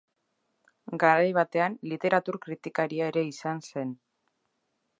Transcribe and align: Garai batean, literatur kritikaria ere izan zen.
Garai 1.03 1.27
batean, 1.37 1.75
literatur 1.91 2.39
kritikaria 2.47 3.11
ere 3.13 3.25
izan 3.35 3.63
zen. 3.69 3.93